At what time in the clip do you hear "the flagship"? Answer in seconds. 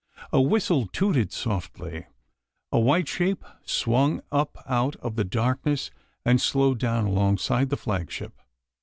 7.69-8.33